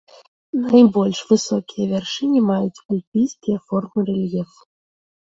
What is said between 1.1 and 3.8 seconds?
высокія вяршыні маюць альпійскія